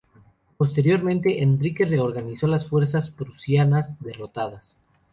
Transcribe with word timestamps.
Posteriormente, 0.57 1.43
Enrique 1.43 1.85
reorganizó 1.85 2.47
las 2.47 2.65
fuerzas 2.65 3.11
prusianas 3.11 3.99
derrotadas. 4.01 4.75